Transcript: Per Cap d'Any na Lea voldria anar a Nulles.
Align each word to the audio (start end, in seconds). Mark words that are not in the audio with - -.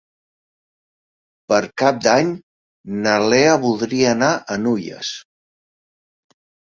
Per 1.51 1.59
Cap 1.81 1.99
d'Any 2.07 2.31
na 3.03 3.13
Lea 3.33 3.51
voldria 3.67 4.09
anar 4.17 4.31
a 4.35 4.59
Nulles. 4.65 5.13